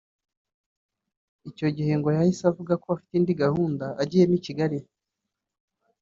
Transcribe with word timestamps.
Icyo 1.49 1.67
gihe 1.77 1.93
ngo 1.99 2.07
yahise 2.15 2.43
avuga 2.51 2.73
ko 2.81 2.87
afite 2.95 3.13
indi 3.19 3.33
gahunda 3.43 3.85
agiyemo 4.01 4.35
i 4.39 4.41
Kigali 4.45 4.77